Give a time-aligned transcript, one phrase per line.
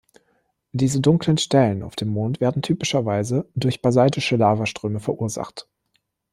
[0.71, 5.67] Diese dunklen Stellen auf dem Mond werden typischerweise durch basaltische Lavaströme verursacht.